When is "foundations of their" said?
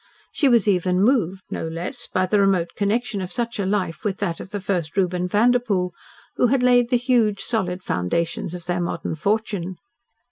7.83-8.81